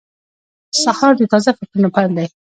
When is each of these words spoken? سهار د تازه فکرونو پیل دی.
سهار 0.83 1.13
د 1.17 1.21
تازه 1.31 1.51
فکرونو 1.59 1.89
پیل 1.95 2.11
دی. 2.17 2.27